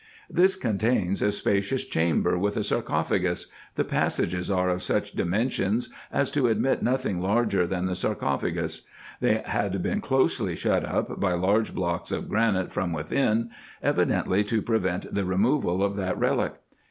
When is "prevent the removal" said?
14.63-15.83